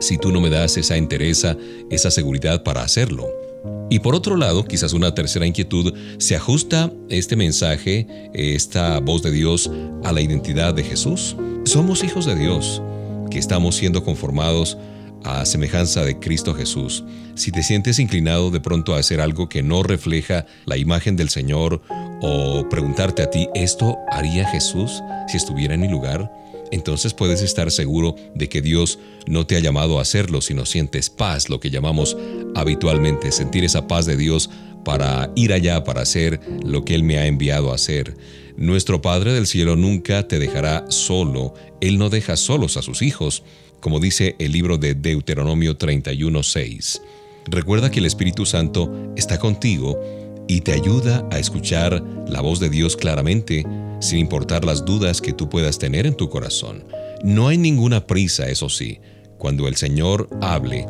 si 0.00 0.18
tú 0.18 0.32
no 0.32 0.40
me 0.40 0.50
das 0.50 0.76
esa 0.76 0.96
entereza, 0.96 1.56
esa 1.90 2.10
seguridad 2.10 2.64
para 2.64 2.82
hacerlo. 2.82 3.45
Y 3.88 4.00
por 4.00 4.14
otro 4.14 4.36
lado, 4.36 4.64
quizás 4.64 4.92
una 4.92 5.14
tercera 5.14 5.46
inquietud, 5.46 5.94
¿se 6.18 6.34
ajusta 6.34 6.92
este 7.08 7.36
mensaje, 7.36 8.06
esta 8.34 8.98
voz 8.98 9.22
de 9.22 9.30
Dios, 9.30 9.70
a 10.02 10.12
la 10.12 10.20
identidad 10.20 10.74
de 10.74 10.82
Jesús? 10.82 11.36
Somos 11.64 12.02
hijos 12.02 12.26
de 12.26 12.34
Dios, 12.34 12.82
que 13.30 13.38
estamos 13.38 13.76
siendo 13.76 14.02
conformados 14.02 14.76
a 15.22 15.44
semejanza 15.44 16.04
de 16.04 16.18
Cristo 16.18 16.52
Jesús. 16.54 17.04
Si 17.36 17.52
te 17.52 17.62
sientes 17.62 18.00
inclinado 18.00 18.50
de 18.50 18.60
pronto 18.60 18.94
a 18.94 18.98
hacer 18.98 19.20
algo 19.20 19.48
que 19.48 19.62
no 19.62 19.84
refleja 19.84 20.46
la 20.64 20.76
imagen 20.76 21.14
del 21.14 21.28
Señor 21.28 21.80
o 22.22 22.68
preguntarte 22.68 23.22
a 23.22 23.30
ti, 23.30 23.48
¿esto 23.54 23.96
haría 24.10 24.48
Jesús 24.48 25.00
si 25.28 25.36
estuviera 25.36 25.74
en 25.74 25.80
mi 25.80 25.88
lugar? 25.88 26.30
entonces 26.70 27.14
puedes 27.14 27.42
estar 27.42 27.70
seguro 27.70 28.16
de 28.34 28.48
que 28.48 28.62
Dios 28.62 28.98
no 29.26 29.46
te 29.46 29.56
ha 29.56 29.60
llamado 29.60 29.98
a 29.98 30.02
hacerlo, 30.02 30.40
sino 30.40 30.66
sientes 30.66 31.10
paz, 31.10 31.48
lo 31.48 31.60
que 31.60 31.70
llamamos 31.70 32.16
habitualmente, 32.54 33.32
sentir 33.32 33.64
esa 33.64 33.86
paz 33.86 34.06
de 34.06 34.16
Dios 34.16 34.50
para 34.84 35.32
ir 35.34 35.52
allá, 35.52 35.82
para 35.84 36.02
hacer 36.02 36.40
lo 36.64 36.84
que 36.84 36.94
Él 36.94 37.02
me 37.02 37.18
ha 37.18 37.26
enviado 37.26 37.72
a 37.72 37.74
hacer. 37.74 38.16
Nuestro 38.56 39.02
Padre 39.02 39.32
del 39.32 39.46
Cielo 39.46 39.76
nunca 39.76 40.28
te 40.28 40.38
dejará 40.38 40.84
solo, 40.88 41.54
Él 41.80 41.98
no 41.98 42.08
deja 42.08 42.36
solos 42.36 42.76
a 42.76 42.82
sus 42.82 43.02
hijos, 43.02 43.42
como 43.80 44.00
dice 44.00 44.36
el 44.38 44.52
libro 44.52 44.78
de 44.78 44.94
Deuteronomio 44.94 45.76
31.6. 45.76 47.00
Recuerda 47.46 47.90
que 47.90 47.98
el 47.98 48.06
Espíritu 48.06 48.46
Santo 48.46 49.12
está 49.16 49.38
contigo 49.38 50.00
y 50.48 50.60
te 50.60 50.72
ayuda 50.72 51.26
a 51.30 51.38
escuchar 51.38 52.02
la 52.28 52.40
voz 52.40 52.60
de 52.60 52.70
Dios 52.70 52.96
claramente, 52.96 53.66
sin 54.00 54.18
importar 54.18 54.64
las 54.64 54.84
dudas 54.84 55.20
que 55.20 55.32
tú 55.32 55.48
puedas 55.48 55.78
tener 55.78 56.06
en 56.06 56.14
tu 56.14 56.28
corazón. 56.28 56.84
No 57.24 57.48
hay 57.48 57.58
ninguna 57.58 58.06
prisa, 58.06 58.48
eso 58.48 58.68
sí. 58.68 59.00
Cuando 59.38 59.68
el 59.68 59.76
Señor 59.76 60.28
hable, 60.40 60.86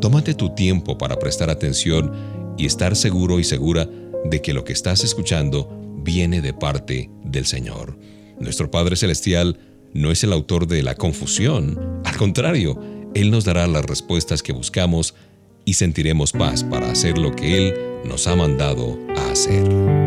tómate 0.00 0.34
tu 0.34 0.54
tiempo 0.54 0.98
para 0.98 1.18
prestar 1.18 1.50
atención 1.50 2.12
y 2.56 2.66
estar 2.66 2.96
seguro 2.96 3.38
y 3.38 3.44
segura 3.44 3.88
de 4.24 4.42
que 4.42 4.52
lo 4.52 4.64
que 4.64 4.72
estás 4.72 5.04
escuchando 5.04 5.68
viene 6.02 6.40
de 6.40 6.52
parte 6.52 7.10
del 7.24 7.46
Señor. 7.46 7.98
Nuestro 8.38 8.70
Padre 8.70 8.96
Celestial 8.96 9.58
no 9.92 10.10
es 10.10 10.24
el 10.24 10.32
autor 10.32 10.66
de 10.66 10.82
la 10.82 10.94
confusión, 10.94 12.00
al 12.04 12.16
contrario, 12.16 12.80
Él 13.14 13.30
nos 13.30 13.44
dará 13.44 13.66
las 13.66 13.84
respuestas 13.84 14.42
que 14.42 14.52
buscamos 14.52 15.14
y 15.64 15.74
sentiremos 15.74 16.32
paz 16.32 16.64
para 16.64 16.90
hacer 16.90 17.18
lo 17.18 17.34
que 17.34 17.56
Él 17.56 17.74
nos 18.04 18.26
ha 18.26 18.36
mandado 18.36 18.98
a 19.16 19.30
hacer. 19.30 19.99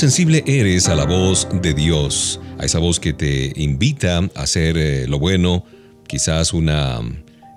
Sensible 0.00 0.42
eres 0.46 0.88
a 0.88 0.94
la 0.94 1.04
voz 1.04 1.46
de 1.60 1.74
Dios? 1.74 2.40
A 2.58 2.64
esa 2.64 2.78
voz 2.78 2.98
que 2.98 3.12
te 3.12 3.52
invita 3.56 4.16
a 4.34 4.42
hacer 4.42 4.78
eh, 4.78 5.06
lo 5.06 5.18
bueno, 5.18 5.62
quizás 6.08 6.54
una 6.54 7.00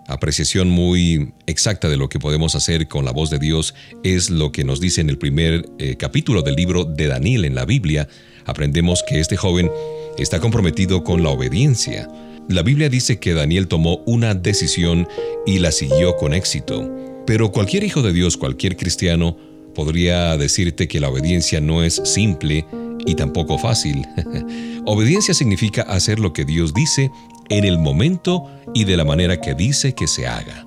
apreciación 0.10 0.70
muy 0.70 1.32
exacta 1.48 1.88
de 1.88 1.96
lo 1.96 2.10
que 2.10 2.20
podemos 2.20 2.56
hacer 2.56 2.90
con 2.90 3.06
la 3.06 3.12
voz 3.12 3.30
de 3.30 3.40
Dios 3.40 3.74
es 4.04 4.30
lo 4.30 4.52
que 4.52 4.66
nos 4.66 4.82
dice 4.82 5.00
en 5.00 5.10
el 5.10 5.18
primer 5.18 5.70
eh, 5.80 5.96
capítulo 5.96 6.42
del 6.42 6.56
libro 6.56 6.84
de 6.84 7.08
Daniel 7.08 7.46
en 7.46 7.56
la 7.56 7.64
Biblia. 7.64 8.10
Aprendemos 8.46 9.06
que 9.08 9.22
este 9.22 9.38
joven 9.38 9.72
está 10.18 10.42
comprometido 10.42 11.06
con 11.06 11.24
la 11.24 11.30
obediencia. 11.30 12.10
La 12.50 12.62
Biblia 12.62 12.90
dice 12.90 13.20
que 13.20 13.34
Daniel 13.34 13.70
tomó 13.70 14.04
una 14.06 14.34
decisión 14.34 15.08
y 15.46 15.60
la 15.60 15.72
siguió 15.72 16.18
con 16.18 16.34
éxito. 16.34 16.92
Pero 17.26 17.54
cualquier 17.54 17.86
hijo 17.86 18.02
de 18.02 18.12
Dios, 18.12 18.36
cualquier 18.36 18.76
cristiano, 18.76 19.38
podría 19.74 20.38
decirte 20.38 20.88
que 20.88 21.00
la 21.00 21.10
obediencia 21.10 21.62
no 21.62 21.84
es 21.84 22.02
simple 22.06 22.66
y 23.06 23.16
tampoco 23.16 23.58
fácil. 23.58 24.06
obediencia 24.86 25.34
significa 25.34 25.84
hacer 25.84 26.20
lo 26.20 26.34
que 26.34 26.46
Dios 26.46 26.74
dice 26.74 27.12
en 27.50 27.66
el 27.66 27.78
momento 27.78 28.50
y 28.74 28.86
de 28.86 28.98
la 28.98 29.06
manera 29.06 29.40
que 29.40 29.54
dice 29.54 29.94
que 29.94 30.08
se 30.08 30.28
haga. 30.28 30.66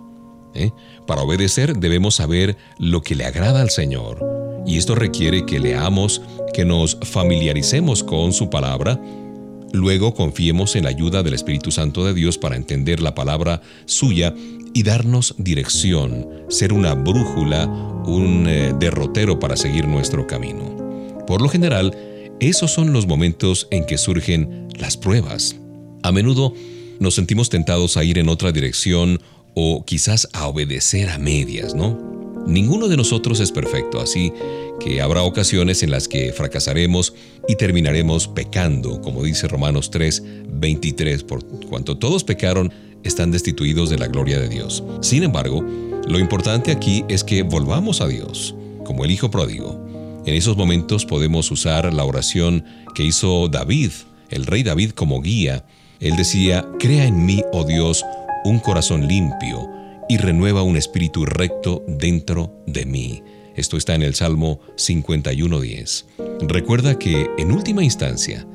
¿eh? 0.54 0.70
Para 1.06 1.22
obedecer 1.22 1.76
debemos 1.76 2.16
saber 2.16 2.56
lo 2.78 3.02
que 3.02 3.14
le 3.14 3.24
agrada 3.24 3.62
al 3.62 3.70
Señor, 3.70 4.18
y 4.66 4.78
esto 4.78 4.96
requiere 4.96 5.46
que 5.46 5.60
leamos, 5.60 6.20
que 6.52 6.64
nos 6.64 6.98
familiaricemos 7.02 8.02
con 8.02 8.32
su 8.32 8.50
palabra, 8.50 9.00
luego 9.72 10.14
confiemos 10.14 10.74
en 10.74 10.84
la 10.84 10.90
ayuda 10.90 11.22
del 11.22 11.34
Espíritu 11.34 11.70
Santo 11.70 12.04
de 12.04 12.14
Dios 12.14 12.36
para 12.36 12.56
entender 12.56 13.00
la 13.00 13.14
palabra 13.14 13.62
suya 13.84 14.34
y 14.76 14.82
darnos 14.82 15.34
dirección, 15.38 16.28
ser 16.50 16.74
una 16.74 16.92
brújula, 16.92 17.66
un 17.66 18.46
eh, 18.46 18.74
derrotero 18.78 19.38
para 19.38 19.56
seguir 19.56 19.88
nuestro 19.88 20.26
camino. 20.26 21.24
Por 21.26 21.40
lo 21.40 21.48
general, 21.48 21.96
esos 22.40 22.72
son 22.72 22.92
los 22.92 23.06
momentos 23.06 23.68
en 23.70 23.86
que 23.86 23.96
surgen 23.96 24.68
las 24.78 24.98
pruebas. 24.98 25.56
A 26.02 26.12
menudo 26.12 26.52
nos 27.00 27.14
sentimos 27.14 27.48
tentados 27.48 27.96
a 27.96 28.04
ir 28.04 28.18
en 28.18 28.28
otra 28.28 28.52
dirección 28.52 29.18
o 29.54 29.82
quizás 29.86 30.28
a 30.34 30.46
obedecer 30.46 31.08
a 31.08 31.16
medias, 31.16 31.74
¿no? 31.74 32.44
Ninguno 32.46 32.88
de 32.88 32.98
nosotros 32.98 33.40
es 33.40 33.52
perfecto, 33.52 33.98
así 33.98 34.30
que 34.78 35.00
habrá 35.00 35.22
ocasiones 35.22 35.82
en 35.84 35.90
las 35.90 36.06
que 36.06 36.34
fracasaremos 36.34 37.14
y 37.48 37.56
terminaremos 37.56 38.28
pecando, 38.28 39.00
como 39.00 39.24
dice 39.24 39.48
Romanos 39.48 39.90
3, 39.90 40.22
23, 40.50 41.22
por 41.22 41.42
cuanto 41.66 41.96
todos 41.96 42.24
pecaron, 42.24 42.70
están 43.06 43.30
destituidos 43.30 43.90
de 43.90 43.98
la 43.98 44.08
gloria 44.08 44.38
de 44.38 44.48
Dios. 44.48 44.82
Sin 45.00 45.22
embargo, 45.22 45.64
lo 46.08 46.18
importante 46.18 46.72
aquí 46.72 47.04
es 47.08 47.24
que 47.24 47.42
volvamos 47.42 48.00
a 48.00 48.08
Dios, 48.08 48.54
como 48.84 49.04
el 49.04 49.10
Hijo 49.10 49.30
pródigo. 49.30 49.84
En 50.24 50.34
esos 50.34 50.56
momentos 50.56 51.06
podemos 51.06 51.50
usar 51.50 51.92
la 51.92 52.04
oración 52.04 52.64
que 52.94 53.04
hizo 53.04 53.48
David, 53.48 53.90
el 54.30 54.46
rey 54.46 54.62
David, 54.62 54.90
como 54.90 55.20
guía 55.20 55.64
él 56.00 56.16
decía, 56.16 56.68
Crea 56.78 57.06
en 57.06 57.24
mí, 57.24 57.42
oh 57.52 57.64
Dios, 57.64 58.04
un 58.44 58.58
corazón 58.58 59.06
limpio 59.08 59.70
y 60.08 60.18
renueva 60.18 60.62
un 60.62 60.76
espíritu 60.76 61.24
recto 61.24 61.82
dentro 61.88 62.54
de 62.66 62.84
mí. 62.84 63.22
Esto 63.56 63.76
está 63.76 63.94
en 63.94 64.02
el 64.02 64.14
Salmo 64.14 64.60
51.10. 64.76 66.04
Recuerda 66.46 66.98
que, 66.98 67.30
en 67.38 67.50
última 67.50 67.82
instancia, 67.82 68.46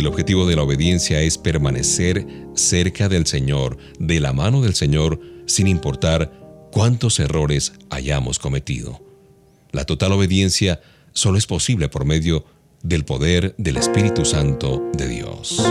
el 0.00 0.06
objetivo 0.06 0.46
de 0.46 0.56
la 0.56 0.62
obediencia 0.62 1.20
es 1.20 1.38
permanecer 1.38 2.26
cerca 2.54 3.08
del 3.08 3.26
Señor, 3.26 3.76
de 3.98 4.18
la 4.18 4.32
mano 4.32 4.62
del 4.62 4.74
Señor, 4.74 5.20
sin 5.46 5.66
importar 5.66 6.32
cuántos 6.72 7.20
errores 7.20 7.74
hayamos 7.90 8.38
cometido. 8.38 9.00
La 9.72 9.84
total 9.84 10.12
obediencia 10.12 10.80
solo 11.12 11.38
es 11.38 11.46
posible 11.46 11.88
por 11.88 12.04
medio 12.04 12.44
del 12.82 13.04
poder 13.04 13.54
del 13.58 13.76
Espíritu 13.76 14.24
Santo 14.24 14.82
de 14.94 15.06
Dios. 15.06 15.62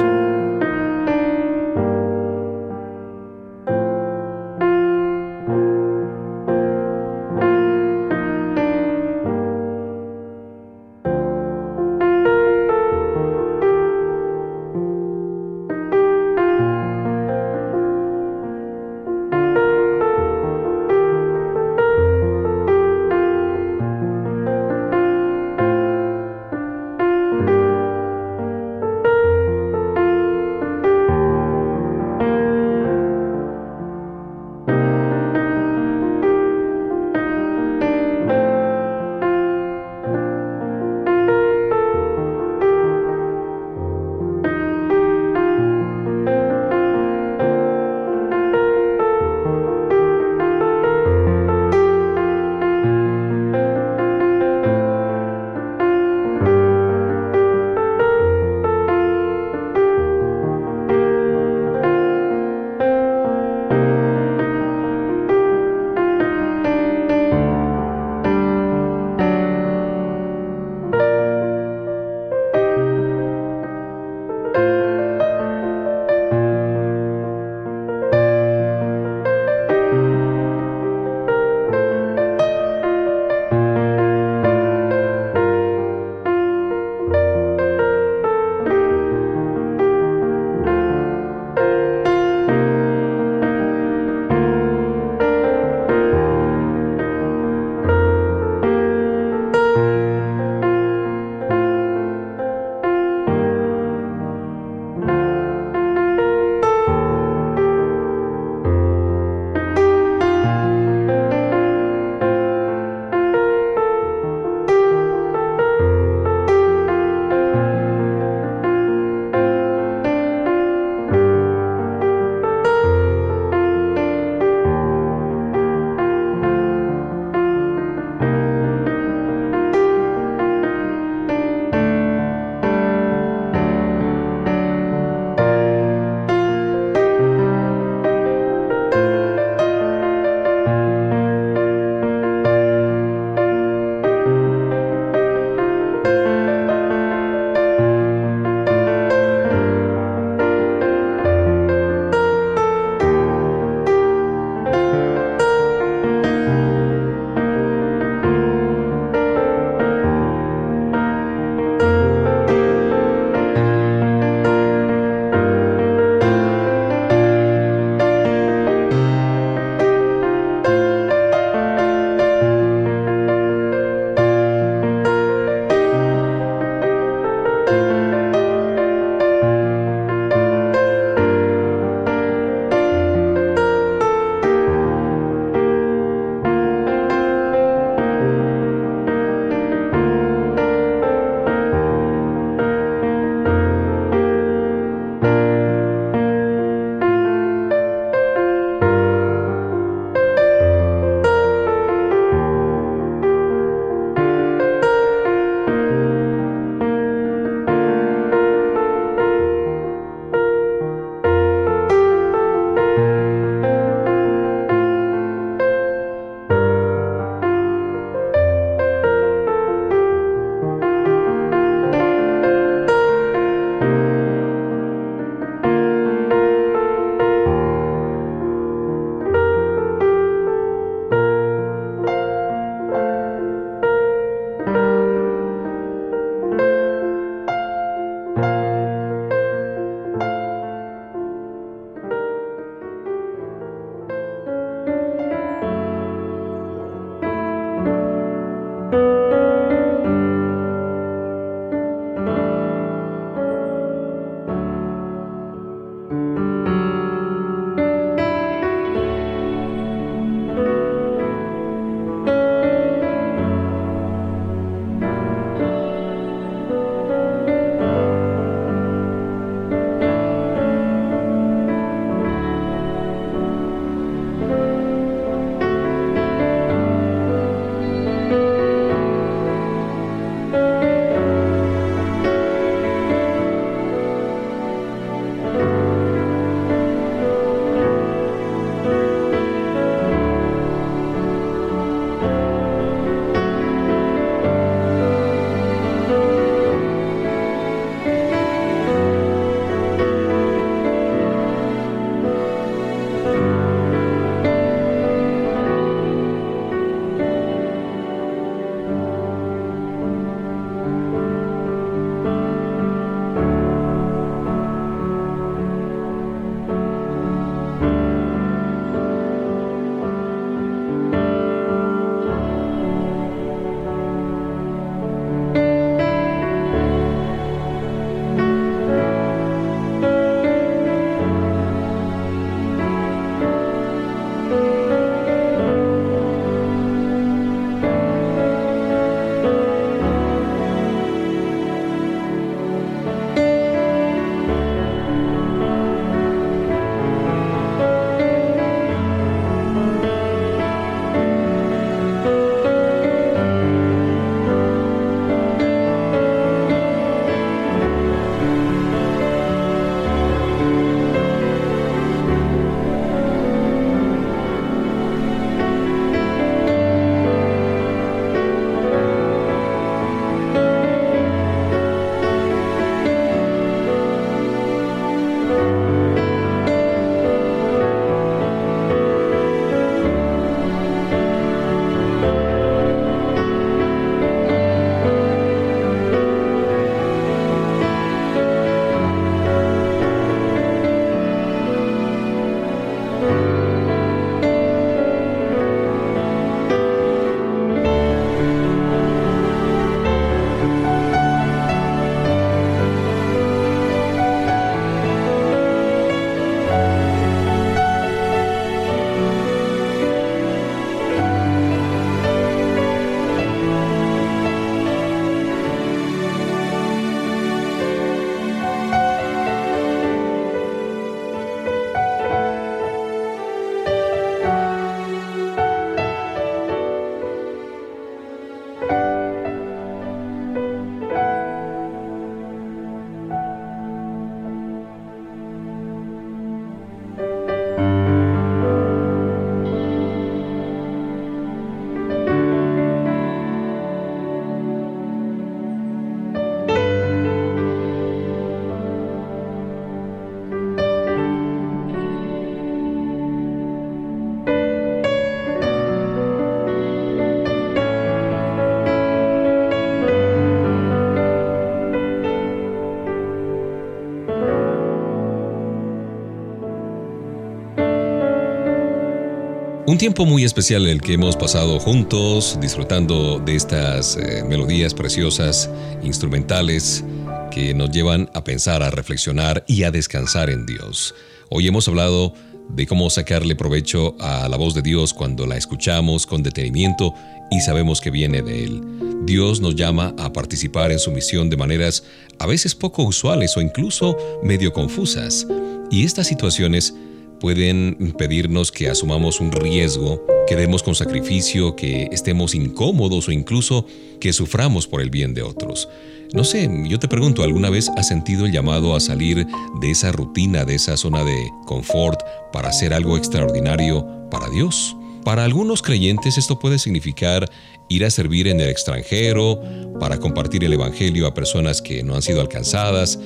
Un 469.89 469.97
tiempo 469.97 470.23
muy 470.23 470.43
especial 470.43 470.85
el 470.85 471.01
que 471.01 471.13
hemos 471.13 471.35
pasado 471.35 471.79
juntos, 471.79 472.59
disfrutando 472.61 473.39
de 473.39 473.55
estas 473.55 474.17
eh, 474.17 474.43
melodías 474.47 474.93
preciosas, 474.93 475.67
instrumentales, 476.03 477.03
que 477.49 477.73
nos 477.73 477.89
llevan 477.89 478.29
a 478.35 478.43
pensar, 478.43 478.83
a 478.83 478.91
reflexionar 478.91 479.63
y 479.65 479.81
a 479.81 479.89
descansar 479.89 480.51
en 480.51 480.67
Dios. 480.67 481.15
Hoy 481.49 481.65
hemos 481.65 481.87
hablado 481.87 482.35
de 482.69 482.85
cómo 482.85 483.09
sacarle 483.09 483.55
provecho 483.55 484.15
a 484.19 484.47
la 484.47 484.57
voz 484.57 484.75
de 484.75 484.83
Dios 484.83 485.11
cuando 485.11 485.47
la 485.47 485.57
escuchamos 485.57 486.27
con 486.27 486.43
detenimiento 486.43 487.15
y 487.49 487.59
sabemos 487.61 487.99
que 487.99 488.11
viene 488.11 488.43
de 488.43 488.65
Él. 488.65 488.83
Dios 489.23 489.59
nos 489.59 489.75
llama 489.75 490.13
a 490.19 490.31
participar 490.31 490.91
en 490.91 490.99
su 490.99 491.09
misión 491.09 491.49
de 491.49 491.57
maneras 491.57 492.03
a 492.37 492.45
veces 492.45 492.75
poco 492.75 493.01
usuales 493.01 493.57
o 493.57 493.61
incluso 493.61 494.15
medio 494.43 494.71
confusas. 494.71 495.47
Y 495.89 496.05
estas 496.05 496.27
situaciones 496.27 496.93
pueden 497.39 498.13
pedirnos 498.17 498.71
que 498.71 498.89
asumamos 498.89 499.39
un 499.39 499.51
riesgo, 499.51 500.25
que 500.47 500.55
demos 500.55 500.83
con 500.83 500.95
sacrificio, 500.95 501.75
que 501.75 502.09
estemos 502.11 502.55
incómodos 502.55 503.27
o 503.27 503.31
incluso 503.31 503.85
que 504.19 504.33
suframos 504.33 504.87
por 504.87 505.01
el 505.01 505.09
bien 505.09 505.33
de 505.33 505.41
otros. 505.41 505.87
No 506.33 506.43
sé, 506.43 506.69
yo 506.85 506.99
te 506.99 507.07
pregunto, 507.07 507.43
¿alguna 507.43 507.69
vez 507.69 507.89
has 507.97 508.07
sentido 508.07 508.45
el 508.45 508.51
llamado 508.51 508.95
a 508.95 508.99
salir 508.99 509.47
de 509.81 509.91
esa 509.91 510.11
rutina, 510.11 510.63
de 510.63 510.75
esa 510.75 510.95
zona 510.95 511.23
de 511.23 511.49
confort, 511.65 512.19
para 512.53 512.69
hacer 512.69 512.93
algo 512.93 513.17
extraordinario 513.17 514.05
para 514.29 514.49
Dios? 514.49 514.95
Para 515.23 515.43
algunos 515.43 515.81
creyentes 515.81 516.37
esto 516.37 516.59
puede 516.59 516.79
significar 516.79 517.49
ir 517.89 518.05
a 518.05 518.11
servir 518.11 518.47
en 518.47 518.59
el 518.61 518.69
extranjero, 518.69 519.59
para 519.99 520.19
compartir 520.19 520.63
el 520.63 520.73
Evangelio 520.73 521.27
a 521.27 521.33
personas 521.33 521.81
que 521.81 522.03
no 522.03 522.15
han 522.15 522.21
sido 522.21 522.41
alcanzadas, 522.41 523.19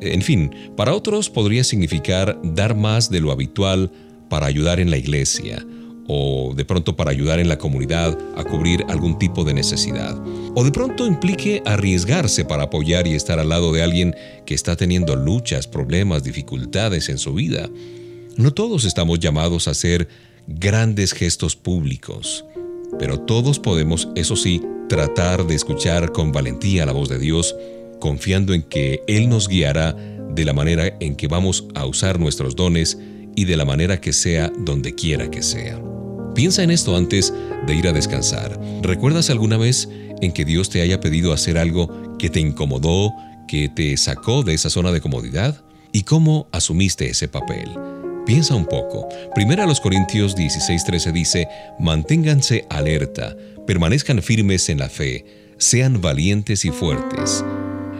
en 0.00 0.22
fin, 0.22 0.50
para 0.76 0.94
otros 0.94 1.30
podría 1.30 1.64
significar 1.64 2.38
dar 2.42 2.76
más 2.76 3.10
de 3.10 3.20
lo 3.20 3.32
habitual 3.32 3.90
para 4.28 4.46
ayudar 4.46 4.80
en 4.80 4.90
la 4.90 4.96
iglesia 4.96 5.64
o 6.06 6.52
de 6.54 6.64
pronto 6.64 6.96
para 6.96 7.10
ayudar 7.10 7.38
en 7.38 7.48
la 7.48 7.58
comunidad 7.58 8.18
a 8.36 8.44
cubrir 8.44 8.84
algún 8.88 9.18
tipo 9.18 9.44
de 9.44 9.54
necesidad. 9.54 10.20
O 10.54 10.64
de 10.64 10.70
pronto 10.70 11.06
implique 11.06 11.62
arriesgarse 11.64 12.44
para 12.44 12.64
apoyar 12.64 13.06
y 13.06 13.14
estar 13.14 13.38
al 13.38 13.48
lado 13.48 13.72
de 13.72 13.82
alguien 13.82 14.14
que 14.46 14.54
está 14.54 14.76
teniendo 14.76 15.16
luchas, 15.16 15.66
problemas, 15.66 16.22
dificultades 16.22 17.08
en 17.08 17.18
su 17.18 17.34
vida. 17.34 17.68
No 18.36 18.52
todos 18.52 18.84
estamos 18.84 19.18
llamados 19.18 19.68
a 19.68 19.72
hacer 19.72 20.08
grandes 20.46 21.12
gestos 21.12 21.56
públicos, 21.56 22.44
pero 22.98 23.20
todos 23.20 23.58
podemos, 23.58 24.08
eso 24.14 24.36
sí, 24.36 24.60
tratar 24.88 25.46
de 25.46 25.54
escuchar 25.54 26.12
con 26.12 26.32
valentía 26.32 26.84
la 26.84 26.92
voz 26.92 27.08
de 27.08 27.18
Dios 27.18 27.56
confiando 28.00 28.54
en 28.54 28.62
que 28.62 29.02
Él 29.06 29.28
nos 29.28 29.48
guiará 29.48 29.96
de 30.34 30.44
la 30.44 30.52
manera 30.52 30.96
en 31.00 31.14
que 31.16 31.28
vamos 31.28 31.66
a 31.74 31.86
usar 31.86 32.18
nuestros 32.18 32.56
dones 32.56 32.98
y 33.36 33.44
de 33.44 33.56
la 33.56 33.64
manera 33.64 34.00
que 34.00 34.12
sea 34.12 34.52
donde 34.58 34.94
quiera 34.94 35.30
que 35.30 35.42
sea. 35.42 35.80
Piensa 36.34 36.62
en 36.62 36.70
esto 36.70 36.96
antes 36.96 37.32
de 37.66 37.74
ir 37.74 37.86
a 37.86 37.92
descansar. 37.92 38.60
¿Recuerdas 38.82 39.30
alguna 39.30 39.56
vez 39.56 39.88
en 40.20 40.32
que 40.32 40.44
Dios 40.44 40.68
te 40.68 40.80
haya 40.80 41.00
pedido 41.00 41.32
hacer 41.32 41.58
algo 41.58 42.16
que 42.18 42.28
te 42.28 42.40
incomodó, 42.40 43.12
que 43.46 43.68
te 43.68 43.96
sacó 43.96 44.42
de 44.42 44.54
esa 44.54 44.70
zona 44.70 44.90
de 44.90 45.00
comodidad? 45.00 45.62
¿Y 45.92 46.02
cómo 46.02 46.48
asumiste 46.50 47.08
ese 47.08 47.28
papel? 47.28 47.70
Piensa 48.26 48.54
un 48.54 48.64
poco. 48.64 49.08
Primera 49.34 49.64
a 49.64 49.66
los 49.66 49.80
Corintios 49.80 50.34
16:13 50.34 51.12
dice, 51.12 51.48
manténganse 51.78 52.64
alerta, 52.68 53.36
permanezcan 53.66 54.22
firmes 54.22 54.68
en 54.70 54.78
la 54.78 54.88
fe, 54.88 55.24
sean 55.58 56.00
valientes 56.00 56.64
y 56.64 56.70
fuertes. 56.70 57.44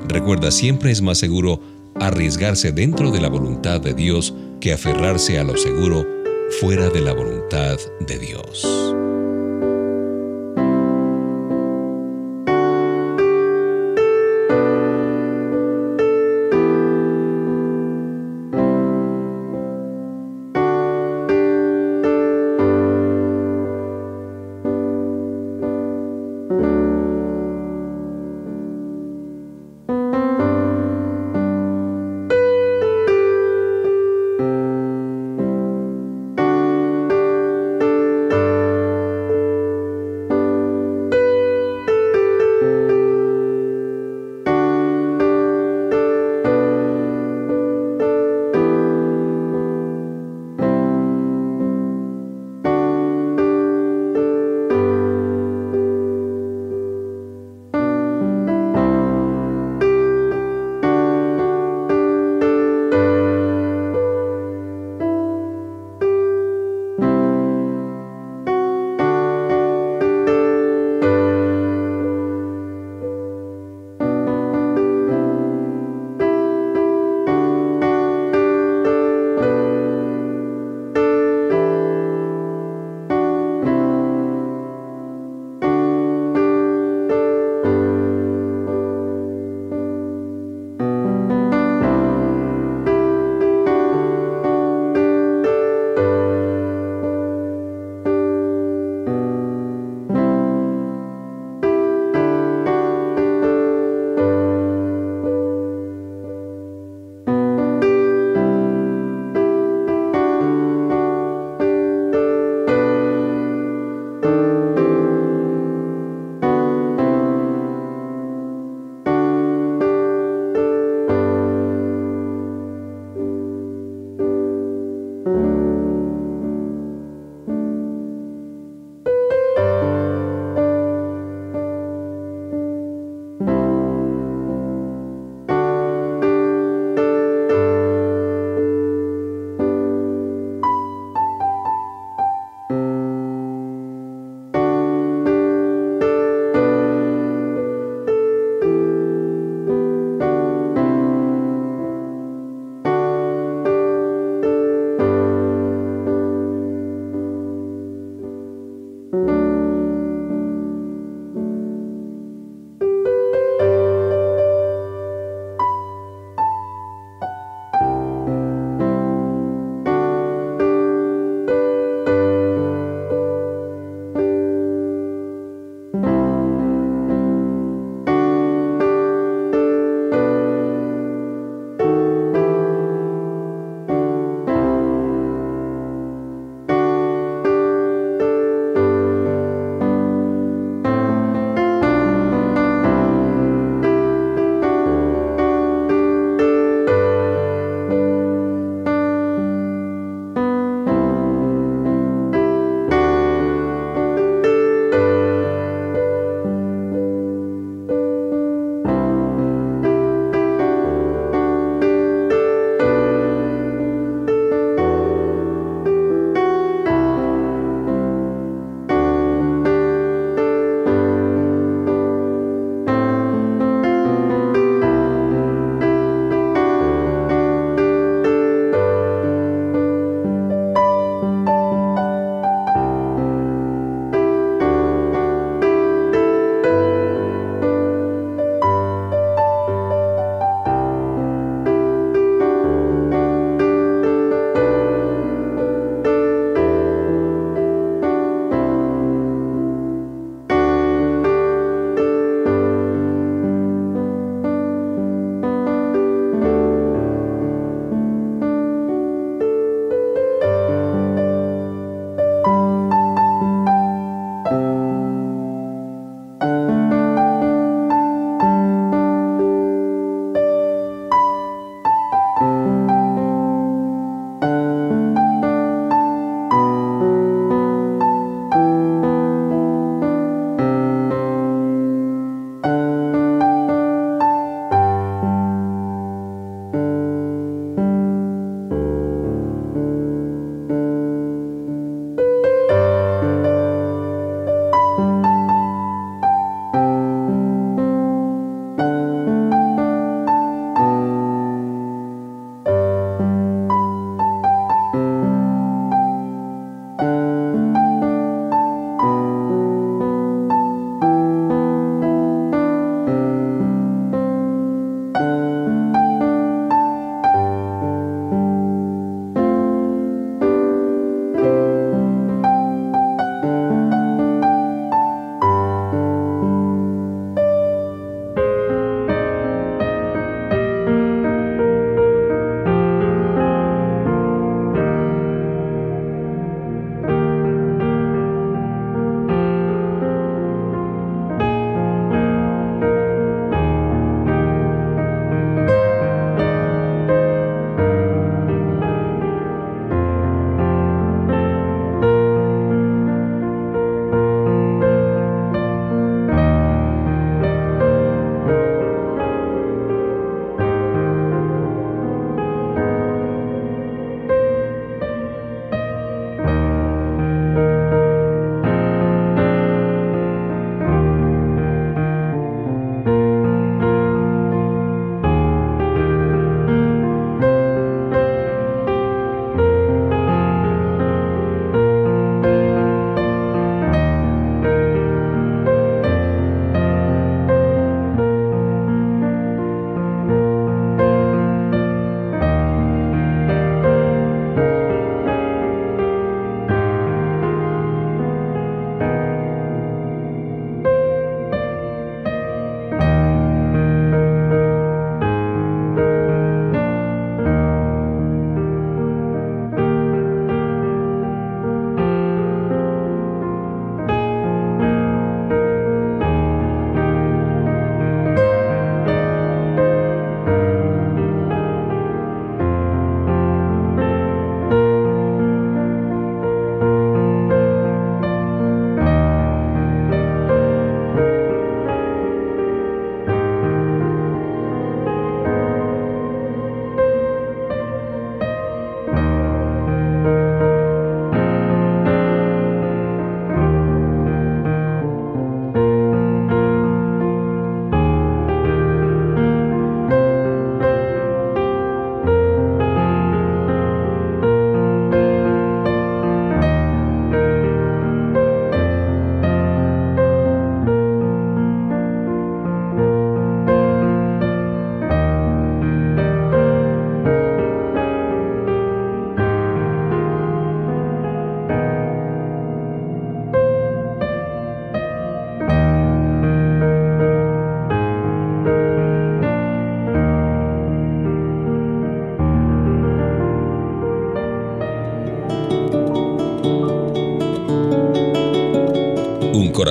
Recuerda, 0.08 0.50
siempre 0.50 0.90
es 0.90 1.02
más 1.02 1.18
seguro 1.18 1.60
arriesgarse 2.00 2.72
dentro 2.72 3.10
de 3.10 3.20
la 3.20 3.28
voluntad 3.28 3.80
de 3.80 3.94
Dios 3.94 4.34
que 4.60 4.72
aferrarse 4.72 5.38
a 5.38 5.44
lo 5.44 5.56
seguro 5.56 6.06
fuera 6.60 6.90
de 6.90 7.00
la 7.00 7.12
voluntad 7.12 7.78
de 8.06 8.18
Dios. 8.18 8.66